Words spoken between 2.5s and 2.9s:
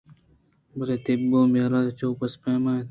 ءَ اِنت